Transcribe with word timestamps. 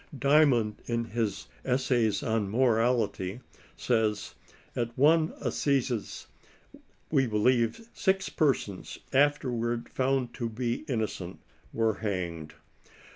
Dymond, 0.17 0.77
in 0.87 1.05
his 1.05 1.45
Es 1.63 1.83
says 1.83 2.23
on 2.23 2.49
Morality, 2.49 3.39
says," 3.77 4.33
at 4.75 4.97
one 4.97 5.31
assizes, 5.39 6.25
we 7.11 7.27
believe, 7.27 7.87
six 7.93 8.27
persons, 8.27 8.97
afterward 9.13 9.87
found 9.89 10.33
to 10.33 10.49
be 10.49 10.85
innocent, 10.87 11.37
were 11.71 11.93
hanged." 11.97 12.55